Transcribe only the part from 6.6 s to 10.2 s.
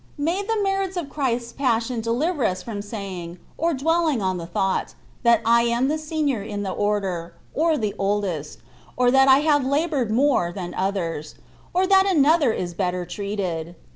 the order, or the oldest, or that I have laboured